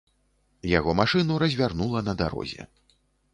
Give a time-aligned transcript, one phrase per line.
[0.77, 2.61] Яго машыну развярнула на дарозе.